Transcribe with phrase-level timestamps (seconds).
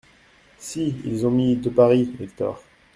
[0.57, 2.63] Si, ils ont mis: "de Paris." Hector.